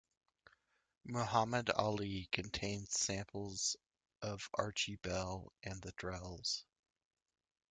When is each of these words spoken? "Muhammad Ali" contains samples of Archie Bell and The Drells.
"Muhammad 1.05 1.69
Ali" 1.69 2.27
contains 2.31 2.91
samples 2.99 3.75
of 4.23 4.49
Archie 4.55 4.95
Bell 4.95 5.53
and 5.61 5.79
The 5.79 5.91
Drells. 5.91 6.63